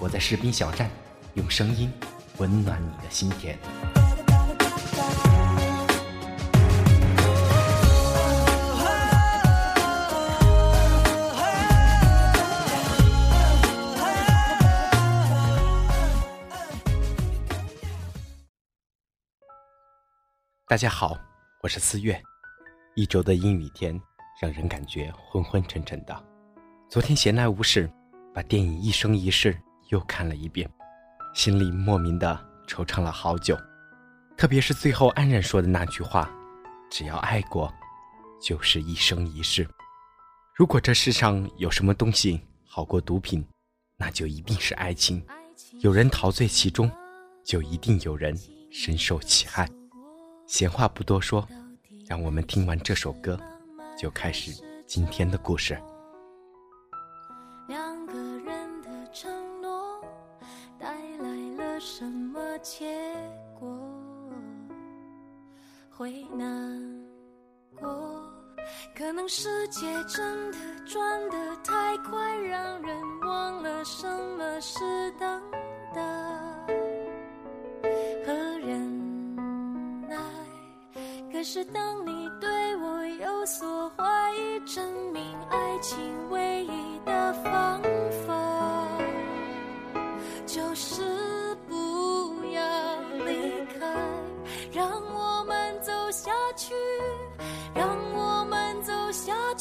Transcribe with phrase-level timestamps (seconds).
[0.00, 0.88] 我在士兵小站，
[1.34, 1.92] 用声音
[2.36, 3.58] 温暖你的心田。
[20.68, 21.18] 大家好，
[21.60, 22.22] 我是思月。
[22.94, 24.00] 一周的阴雨天，
[24.40, 26.24] 让人感觉昏昏沉沉的。
[26.88, 27.90] 昨天闲来无事，
[28.32, 29.54] 把电影《一生一世》
[29.88, 30.68] 又看了一遍，
[31.34, 33.58] 心里莫名的惆怅了好久。
[34.36, 36.30] 特别是最后安然说的那句话
[36.90, 37.72] ：“只要爱过，
[38.40, 39.68] 就是一生一世。”
[40.54, 43.44] 如果这世上有什么东西好过毒品，
[43.96, 45.24] 那就一定是爱情。
[45.80, 46.90] 有人陶醉其中，
[47.44, 48.36] 就一定有人
[48.70, 49.68] 深受其害。
[50.46, 51.46] 闲话不多说，
[52.06, 53.38] 让我们听完这首歌，
[53.98, 54.52] 就开始
[54.86, 55.80] 今天的故事。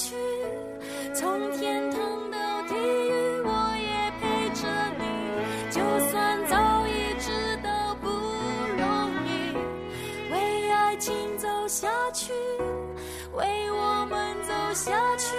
[0.07, 0.15] 去，
[1.13, 1.99] 从天堂
[2.31, 2.37] 到
[2.69, 3.91] 地狱，我也
[4.21, 4.61] 陪着
[4.97, 5.03] 你，
[5.69, 8.87] 就算早已知道不容
[9.25, 9.27] 易。
[10.31, 12.31] 为爱情走下去，
[13.33, 15.35] 为我们走下去，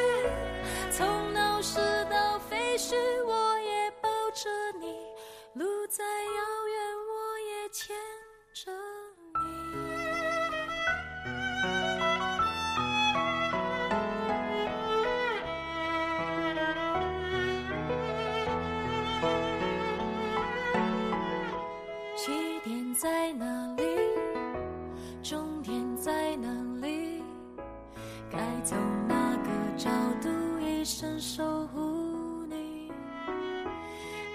[30.88, 32.90] 生守护你？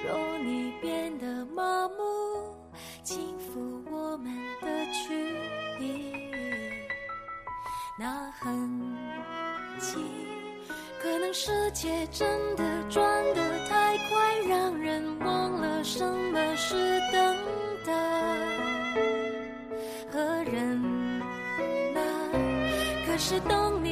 [0.05, 2.55] 若你变得麻木，
[3.01, 4.31] 轻抚我们
[4.61, 5.35] 的距
[5.79, 6.13] 离，
[7.97, 8.69] 那痕
[9.79, 9.97] 迹，
[11.01, 13.03] 可能世界真的转
[13.33, 17.35] 得太快，让人忘了什么是等
[17.83, 17.93] 待。
[20.11, 20.79] 和忍
[21.95, 21.99] 耐。
[23.07, 23.82] 可是当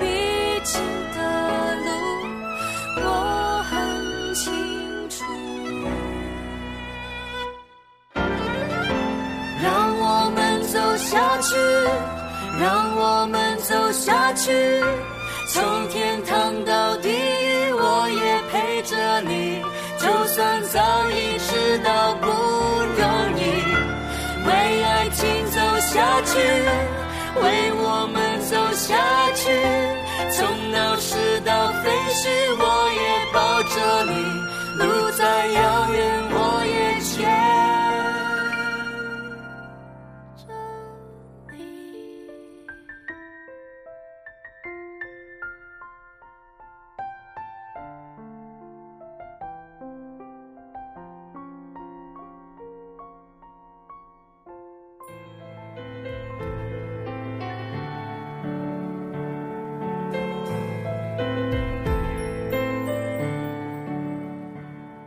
[0.00, 0.04] 彼
[0.64, 0.78] 此
[1.14, 1.18] 的
[1.84, 1.88] 路，
[3.04, 3.06] 我
[3.70, 3.72] 很
[4.34, 4.42] 清
[5.08, 5.14] 楚。
[9.62, 9.68] 让
[9.98, 10.38] 我们
[10.68, 11.48] 走下去，
[12.60, 14.82] 让我们走下去，
[15.48, 19.62] 从天堂到地狱，我也陪着你。
[19.98, 20.80] 就算早
[21.10, 23.04] 已知道不容
[23.36, 23.40] 易，
[24.46, 24.50] 为
[24.82, 25.20] 爱情
[25.50, 26.38] 走下去，
[27.42, 28.18] 为我们
[28.50, 28.96] 走下
[29.32, 29.48] 去，
[30.32, 33.00] 从闹市到废墟，我也
[33.32, 34.12] 抱着你，
[34.76, 36.19] 路再遥远，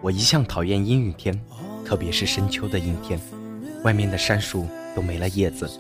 [0.04, 1.34] 我一向讨厌阴雨天，
[1.86, 3.18] 特别是深秋的阴天，
[3.86, 5.80] 外面的杉树都没了叶子，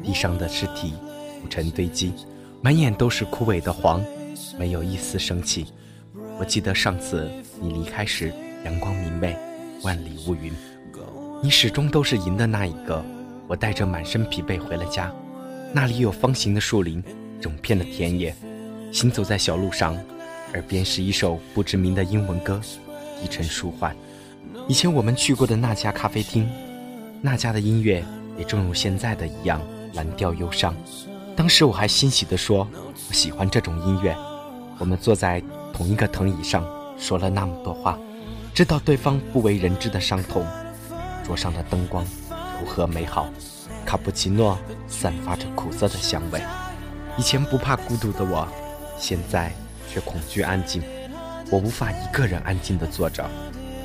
[0.00, 0.92] 地上的尸体
[1.42, 2.12] 浮尘堆积，
[2.62, 4.00] 满眼都是枯萎的黄，
[4.56, 5.66] 没有一丝生气。
[6.38, 7.28] 我记得上次
[7.60, 8.32] 你离开时，
[8.64, 9.36] 阳光明媚，
[9.82, 10.52] 万里无云，
[11.42, 13.04] 你始终都是赢的那一个。
[13.48, 15.12] 我带着满身疲惫回了家，
[15.72, 17.02] 那里有方形的树林，
[17.40, 18.32] 整片的田野，
[18.92, 19.98] 行走在小路上，
[20.52, 22.60] 耳边是一首不知名的英文歌，
[23.20, 23.94] 低沉舒缓。
[24.68, 26.48] 以前我们去过的那家咖啡厅，
[27.20, 28.04] 那家的音乐
[28.38, 29.60] 也正如现在的一样
[29.94, 30.74] 蓝调忧伤。
[31.36, 32.68] 当时我还欣喜地说
[33.08, 34.16] ：“我喜欢这种音乐。”
[34.78, 36.64] 我们坐在同一个藤椅上，
[36.98, 37.98] 说了那么多话，
[38.52, 40.46] 知道对方不为人知的伤痛。
[41.24, 42.04] 桌上的灯光。
[42.60, 43.28] 如何美好？
[43.84, 46.40] 卡布奇诺散发着苦涩的香味。
[47.18, 48.48] 以前不怕孤独的我，
[48.98, 49.52] 现在
[49.88, 50.82] 却恐惧安静。
[51.54, 53.24] 我无法一个人安静地坐着，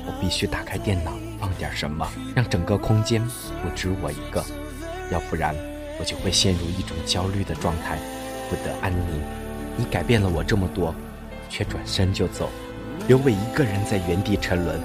[0.04, 3.24] 我必须打开电脑，放点什么，让整个空间
[3.62, 4.44] 不止我一个。
[5.12, 5.54] 要不然，
[5.96, 7.96] 我就会陷入一种焦虑的状态，
[8.48, 9.22] 不得安宁。
[9.76, 10.92] 你改变了我这么多，
[11.48, 12.50] 却转身就走，
[13.06, 14.80] 留我一个人在原地沉沦，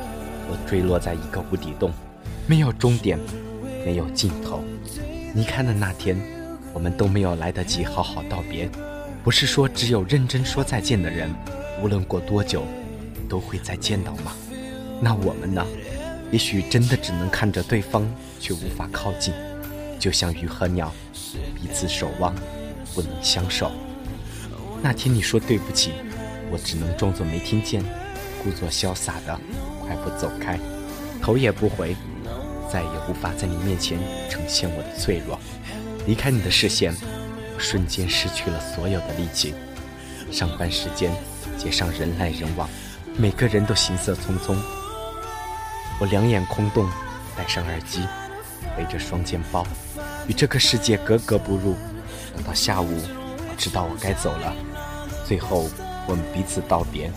[0.48, 1.92] 我坠落在一个无底洞，
[2.46, 3.18] 没有终点。
[3.84, 4.64] 没有尽头。
[5.34, 6.16] 离开的那天，
[6.72, 8.70] 我们都没有来得及好好道别。
[9.24, 11.34] 不是说只有认真说再见的人，
[11.82, 12.64] 无论过多久，
[13.30, 14.34] 都会再见到吗？
[15.02, 15.66] 那我们呢？
[16.32, 18.06] 也许真的只能看着对方，
[18.40, 19.34] 却无法靠近，
[20.00, 20.92] 就像鱼和鸟，
[21.56, 22.34] 彼此守望，
[22.94, 23.72] 不能相守。
[24.82, 25.92] 那天你说对不起，
[26.52, 27.84] 我只能装作没听见，
[28.44, 29.40] 故作潇洒的
[29.82, 30.60] 快步走开，
[31.22, 31.96] 头也不回。
[32.68, 33.98] 再也无法在你面前
[34.30, 35.40] 呈现我的脆弱，
[36.08, 36.94] 离开你的视线，
[37.56, 39.54] 我瞬间失去了所有的力气。
[40.32, 41.12] 上班时间，
[41.58, 42.70] 街上人来人往，
[43.18, 44.56] 每个人都行色匆匆。
[46.00, 46.90] 我两眼空洞，
[47.36, 48.06] 戴上耳机，
[48.76, 49.66] 背着双肩包，
[50.28, 51.76] 与这个世界格格不入。
[52.36, 54.54] 等到下午，我知道我该走了。
[55.26, 55.70] 最后，
[56.08, 57.12] 我们彼此道别，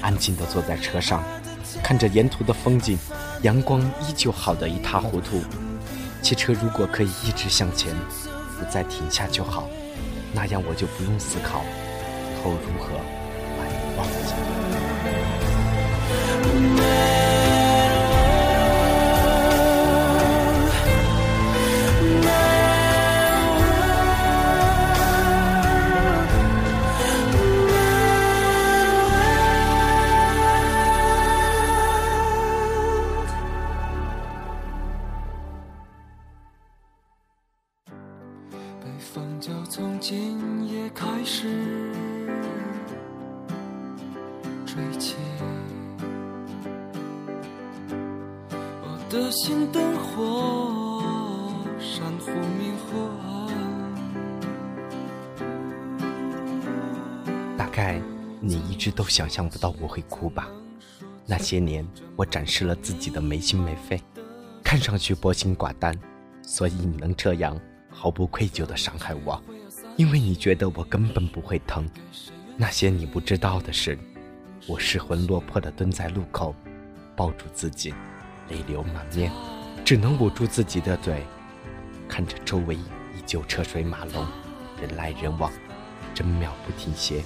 [0.00, 1.24] 安静地坐在车上，
[1.82, 2.98] 看着沿途的风景。
[3.42, 5.42] 阳光依旧好得一塌糊涂，
[6.20, 7.90] 汽车如果可以一直向前，
[8.58, 9.66] 不再停下就好，
[10.34, 13.00] 那样我就不用思考以后如何
[14.02, 14.30] 把
[59.10, 60.48] 想象不到我会哭吧？
[61.26, 61.86] 那些年，
[62.16, 64.00] 我展示了自己的没心没肺，
[64.62, 65.94] 看上去薄情寡淡，
[66.42, 69.42] 所以你能这样毫不愧疚地伤害我，
[69.96, 71.88] 因为你觉得我根本不会疼。
[72.56, 73.98] 那些你不知道的事，
[74.66, 76.54] 我失魂落魄地蹲在路口，
[77.16, 77.92] 抱住自己。
[78.48, 79.30] 泪流满面，
[79.84, 81.24] 只能捂住自己的嘴，
[82.08, 84.26] 看着周围依旧车水马龙，
[84.80, 85.52] 人来人往，
[86.12, 87.22] 真秒不停歇。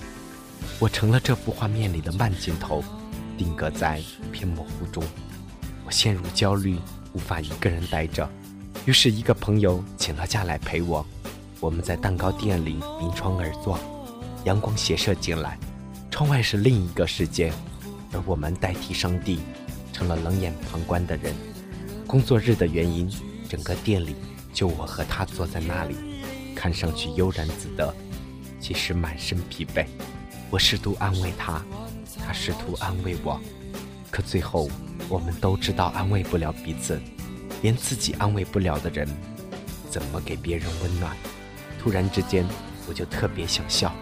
[0.79, 2.83] 我成了这幅画面里的慢镜头，
[3.37, 5.03] 定格在一片模糊中。
[5.85, 6.79] 我陷入焦虑，
[7.13, 8.29] 无法一个人待着，
[8.87, 11.05] 于是一个朋友请了假来陪我。
[11.61, 13.79] 我们在蛋糕店里临窗而坐，
[14.45, 15.59] 阳光斜射进来，
[16.11, 17.53] 窗外是另一个世界，
[18.13, 19.41] 而我们代替上帝。
[19.95, 21.33] 成了冷眼旁观的人。
[22.05, 23.09] 工作日的原因，
[23.49, 24.17] 整个店里
[24.53, 25.95] 就我和他坐在那里，
[26.53, 27.95] 看上去悠然自得，
[28.59, 29.87] 其实满身疲惫。
[30.55, 31.61] 我试图安慰他，
[32.25, 33.41] 他试图安慰我，
[34.09, 34.71] 可最后
[35.09, 37.03] 我们都知道安慰不了彼此，
[37.61, 39.05] 连自己安慰不了的人，
[39.91, 41.17] 怎么给别人温暖？
[41.81, 42.47] 突然之间，
[42.87, 43.93] 我就特别想笑。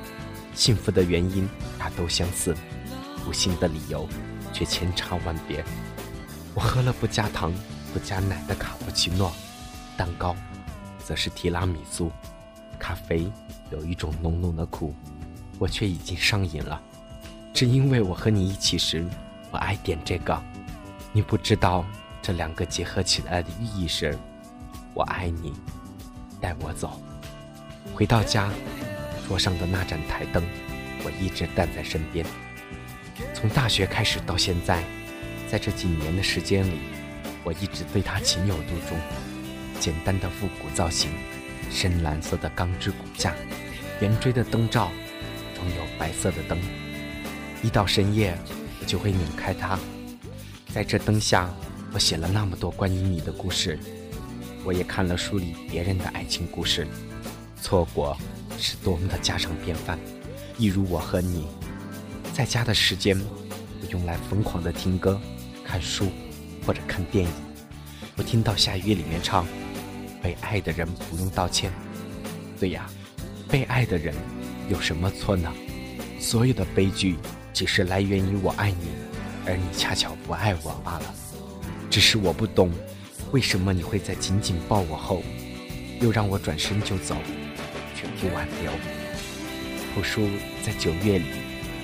[0.55, 2.55] 幸福的原因大都相似，
[3.25, 4.07] 不幸的理由。
[4.53, 5.65] 却千差万别。
[6.53, 7.51] 我喝了不加糖、
[7.95, 9.33] 不加奶的卡布奇诺，
[9.97, 10.37] 蛋糕
[11.03, 12.13] 则是提拉米苏，
[12.79, 13.33] 咖啡
[13.71, 14.95] 有一种浓浓的苦，
[15.59, 16.81] 我却已经上瘾了。
[17.55, 19.07] 只因为我和你一起时，
[19.51, 20.43] 我爱点这个。
[21.13, 21.85] 你不知道
[22.23, 24.17] 这两个结合起来的寓意是：
[24.95, 25.53] 我爱你，
[26.41, 27.01] 带我走。
[27.95, 28.51] 回到家，
[29.29, 30.43] 桌上的那盏台灯，
[31.05, 32.25] 我一直带在身边。
[33.35, 34.83] 从大学开始到现在，
[35.51, 36.79] 在这几年的时间里，
[37.45, 38.99] 我一直对它情有独钟。
[39.79, 41.11] 简单的复古造型，
[41.71, 43.35] 深蓝色的钢制骨架，
[44.01, 44.91] 圆锥的灯罩，
[45.71, 46.59] 有白色的灯。
[47.63, 48.37] 一到深夜，
[48.81, 49.79] 我就会拧开它，
[50.73, 51.49] 在这灯下，
[51.93, 53.79] 我写了那么多关于你的故事。
[54.65, 56.87] 我也看了书里别人的爱情故事，
[57.61, 58.17] 错过
[58.59, 59.99] 是多么的家常便饭。
[60.59, 61.47] 一如我和你，
[62.33, 63.21] 在家的时间，
[63.81, 65.21] 我用来疯狂的听歌、
[65.65, 66.11] 看书
[66.67, 67.31] 或者看电影。
[68.17, 69.47] 我听到下雨里面唱。
[70.23, 71.73] 被爱的人不用道歉。
[72.61, 72.89] 对呀，
[73.49, 74.15] 被爱的人
[74.73, 75.53] 有什么错呢？
[76.19, 77.17] 所有的悲剧
[77.53, 78.89] 只是来源于我爱你，
[79.45, 81.15] 而你恰巧不爱我罢了。
[81.91, 82.73] 只是我不懂，
[83.33, 85.23] 为什么你会在紧紧抱我后，
[86.01, 87.19] 又让我转身就走，
[87.95, 88.73] 却不挽留。
[89.95, 90.27] 朴树
[90.65, 91.27] 在九月里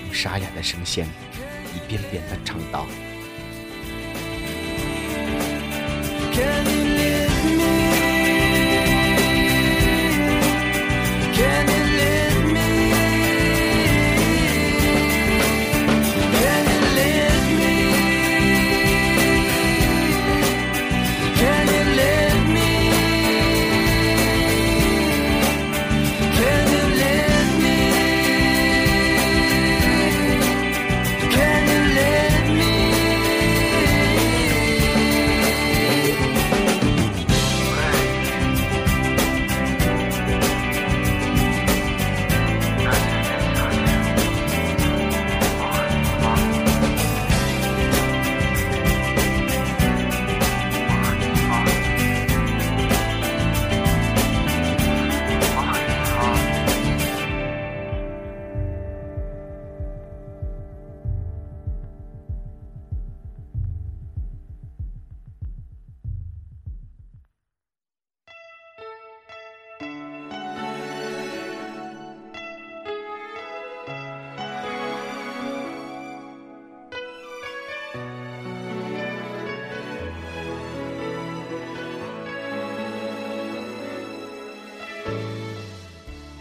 [0.06, 1.06] 用沙哑的声线，
[1.74, 2.86] 一遍遍地唱道。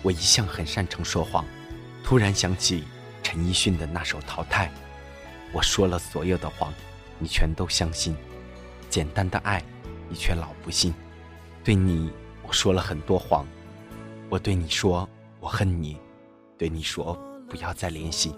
[0.08, 1.44] 我一向很擅长说谎，
[2.02, 2.86] 突然想起
[3.22, 4.68] 陈奕迅的那首《淘汰》，
[5.52, 6.74] 我说了所有的谎，
[7.20, 8.16] 你全都相信；
[8.90, 9.62] 简单的爱，
[10.08, 10.94] 你却老不信。
[11.62, 12.10] 对你，
[12.42, 13.46] 我说了很多谎，
[14.30, 15.06] 我对你说
[15.42, 15.98] 我恨你，
[16.58, 17.14] 对你说
[17.50, 18.34] 不要再联系，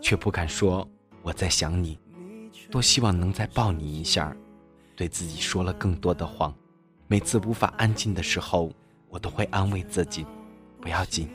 [0.00, 0.88] 却不敢说
[1.22, 1.98] 我在想你。
[2.70, 4.32] 多希望能再抱你一下，
[4.94, 6.54] 对自己说了更多的谎。
[7.08, 8.70] 每次无法安静的时候，
[9.08, 10.24] 我都会安慰自己。
[10.80, 11.28] 不要紧，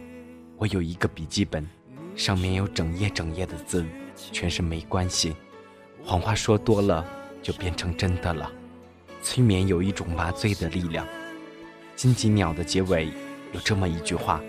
[0.58, 1.68] 我有一个笔记本，
[2.16, 3.86] 上面有整页整页的字，
[4.32, 5.36] 全是没关系。
[6.04, 7.06] 谎话说多了
[7.42, 8.50] 就变成真的了。
[9.22, 11.06] 催眠有一种麻醉的力量。
[11.96, 13.12] 荆棘鸟的结尾
[13.52, 14.42] 有这么一句话：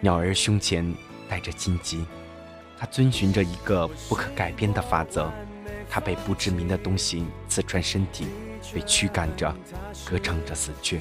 [0.00, 0.92] 鸟儿胸前
[1.28, 2.04] 带着荆棘，
[2.78, 5.30] 它遵循着一个不可改变的法则，
[5.88, 8.26] 它被不知名的东西刺穿身体，
[8.74, 9.54] 被驱赶着，
[10.04, 11.00] 歌唱着死去。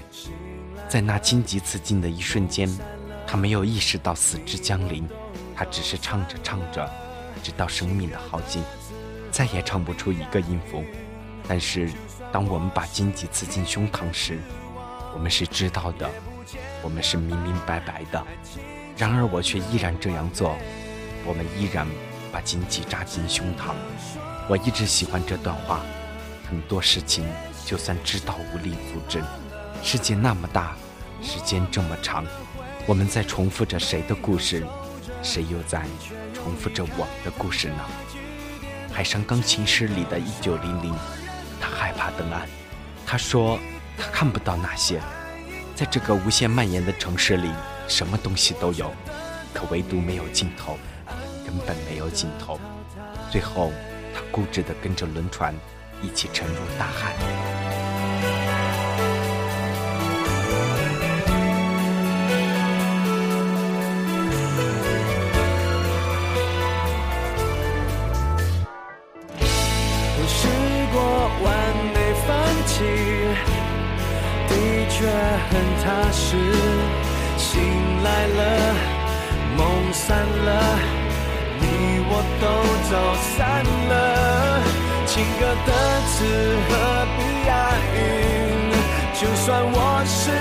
[0.87, 2.69] 在那荆棘刺进的一瞬间。
[3.31, 5.07] 他没有意识到死之将临，
[5.55, 6.85] 他只是唱着唱着，
[7.41, 8.61] 直到生命的耗尽，
[9.31, 10.83] 再也唱不出一个音符。
[11.47, 11.89] 但是，
[12.29, 14.37] 当我们把荆棘刺进胸膛时，
[15.13, 16.09] 我们是知道的，
[16.83, 18.21] 我们是明明白白的。
[18.97, 20.57] 然而，我却依然这样做。
[21.25, 21.87] 我们依然
[22.33, 23.73] 把荆棘扎进胸膛。
[24.49, 25.79] 我一直喜欢这段话。
[26.49, 27.25] 很多事情，
[27.65, 29.23] 就算知道无力复制，
[29.81, 30.75] 世界那么大，
[31.21, 32.25] 时间这么长。
[32.91, 34.67] 我们在重复着谁的故事，
[35.23, 35.81] 谁又在
[36.33, 37.85] 重复着我们的故事呢？
[38.91, 40.93] 海上钢琴师里的一九零零，
[41.61, 42.41] 他害怕登岸，
[43.07, 43.57] 他说
[43.97, 44.99] 他看不到那些，
[45.73, 47.49] 在这个无限蔓延的城市里，
[47.87, 48.91] 什么东西都有，
[49.53, 50.77] 可唯独没有尽头，
[51.45, 52.59] 根本没有尽头。
[53.31, 53.71] 最后，
[54.13, 55.55] 他固执地跟着轮船
[56.01, 57.80] 一起沉入大海。
[76.31, 76.37] 踏实，
[77.37, 77.51] 醒
[78.03, 78.39] 来了，
[79.57, 80.79] 梦散了，
[81.59, 81.63] 你
[82.07, 82.43] 我都
[82.89, 82.91] 走
[83.35, 83.91] 散了。
[85.05, 85.69] 情歌的
[86.07, 86.15] 词
[86.69, 86.71] 何
[87.17, 87.51] 必押
[87.95, 87.99] 韵？
[89.13, 90.31] 就算我是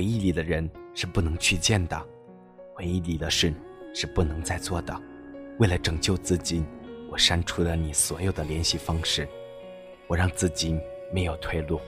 [0.00, 2.06] 回忆里的人是不能去见的，
[2.72, 3.52] 回忆里的事
[3.94, 4.98] 是不能再做的。
[5.58, 6.64] 为了拯救自己，
[7.10, 9.28] 我删除了你所有的联系方式，
[10.06, 10.80] 我让自己
[11.12, 11.78] 没有退路。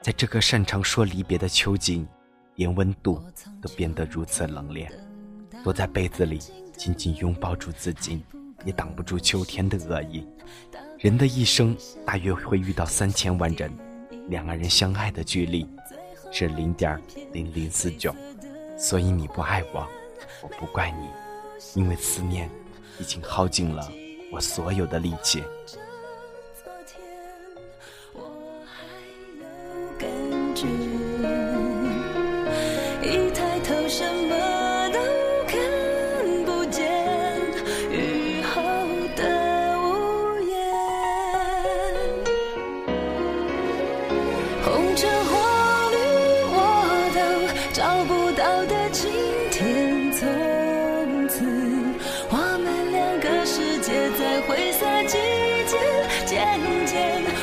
[0.00, 2.06] 在这个擅长说离别的秋季，
[2.54, 3.20] 连温度
[3.60, 4.88] 都变得如此冷冽。
[5.64, 6.38] 躲在被子里，
[6.76, 8.22] 紧紧拥抱住自己，
[8.64, 10.24] 也挡不住秋天的恶意。
[11.00, 13.72] 人的一生大约会遇到三千万人，
[14.28, 15.66] 两个人相爱的距离。
[16.32, 17.00] 是零点
[17.32, 18.14] 零零四九，
[18.78, 19.86] 所以你不爱我，
[20.42, 21.08] 我不怪你，
[21.74, 22.48] 因为思念
[22.98, 23.86] 已经耗尽了
[24.32, 25.42] 我所有的力气。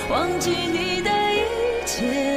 [0.09, 2.28] 忘记你的一切。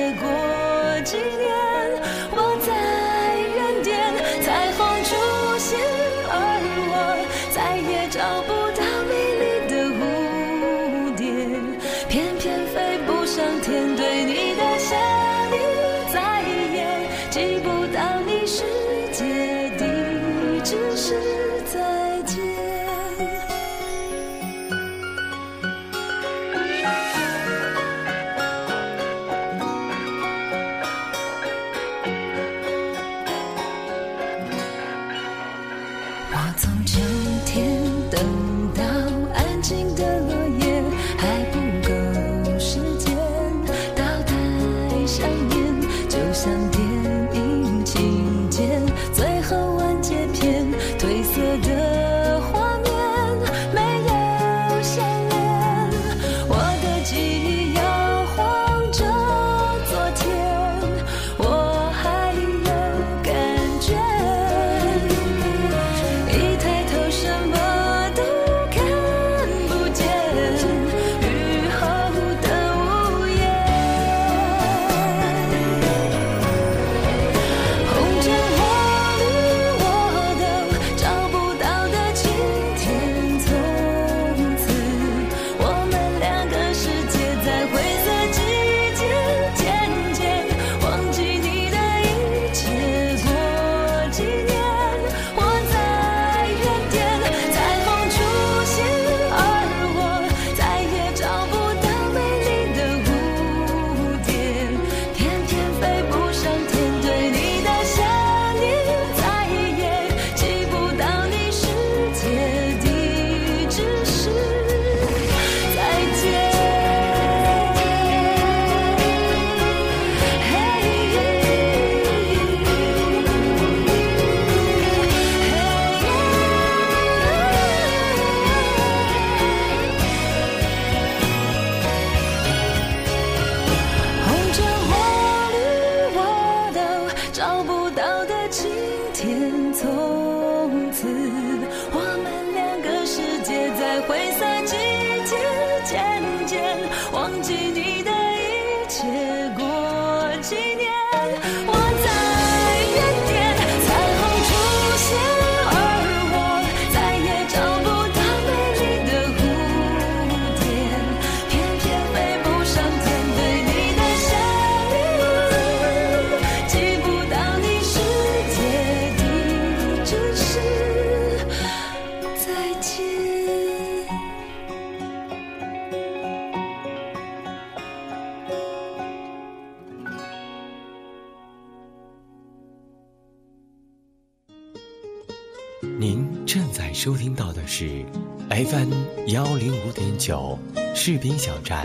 [187.02, 188.04] 收听到的是
[188.48, 188.92] FM
[189.26, 190.56] 幺零五点九
[190.94, 191.84] 士兵小站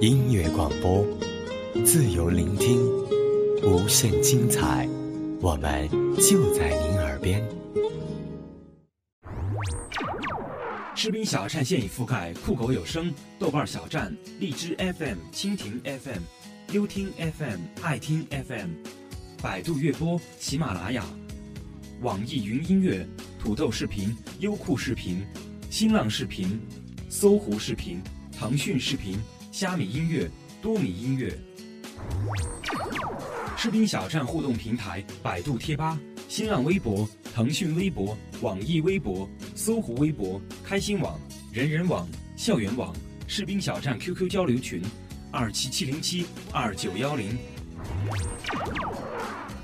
[0.00, 1.04] 音乐广播，
[1.84, 2.80] 自由聆听，
[3.64, 4.88] 无限精彩，
[5.40, 7.44] 我们就在您耳边。
[10.94, 16.20] 士兵小站现已覆盖酷狗有声、豆瓣小站、荔枝 FM、蜻蜓 FM、
[16.70, 18.70] 优听 FM、爱听 FM、
[19.42, 21.04] 百度乐播、喜马拉雅、
[22.00, 23.04] 网易云音乐、
[23.42, 25.26] 土豆视频、优酷视频、
[25.68, 26.60] 新浪视频、
[27.08, 28.00] 搜狐视频、
[28.30, 29.18] 腾讯视频、
[29.50, 30.30] 虾米音乐、
[30.62, 31.36] 多米音乐。
[33.56, 41.18] 士兵小站互动平台：百度贴吧、新浪微博、腾讯微博、网易微博、搜狐微博、开心网、
[41.52, 42.94] 人人网、校园网、
[43.26, 44.80] 士兵小站 QQ 交流群：
[45.32, 47.36] 二七七零七二九幺零。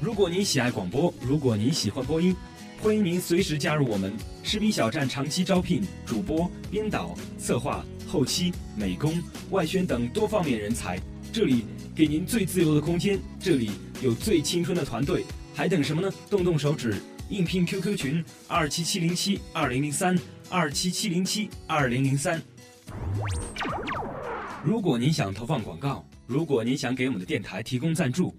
[0.01, 2.35] 如果您喜爱广播，如果您喜欢播音，
[2.81, 4.13] 欢迎您随时加入我们
[4.45, 10.97] 士兵小站，长期招聘主播、编导、策划、后期、美工、外宣等多方面人才。
[11.33, 16.11] 这里给您最自由的空间，这里有最青春的团队，还等什么呢？
[16.31, 16.95] 动动手指，
[17.29, 20.17] 应聘 QQ 群二七七零七二零零三
[20.49, 22.41] 二七七零七二零零三。
[24.63, 28.35] 如果您想投放广告，如果您想给我们的电台提供赞助，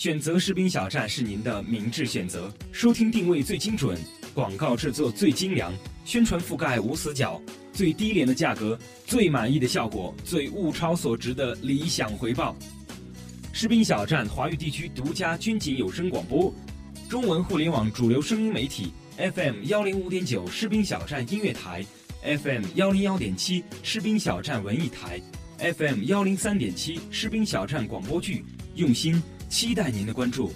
[0.00, 2.50] 选择士兵小站是您的明智选择。
[2.72, 3.98] 收听定位最精准，
[4.32, 5.70] 广告制作最精良，
[6.06, 7.38] 宣传覆盖无死角，
[7.70, 12.56] 最低廉的价格，最满意的效果，最物超所值的理想回报。
[13.52, 16.50] 士兵小站华语地区独家军警有声广播，
[17.10, 21.84] 中文互联网主流声音媒体 FM 幺零五点九士兵小站音乐台
[22.22, 25.20] ，FM 幺零幺点七士兵小站文艺台
[25.58, 28.42] ，FM 幺零三点七士兵小站广播剧，
[28.76, 30.52] 用心期待您的关注。